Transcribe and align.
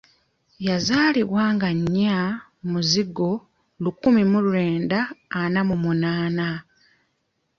Yazaalibwa 0.67 1.43
nga 1.53 1.69
nnya 1.77 2.17
Muzigo 2.71 3.31
lukumi 3.83 4.23
mu 4.31 4.39
lwenda 4.47 4.99
ana 5.41 5.59
mu 5.67 5.75
munnaana. 5.83 6.49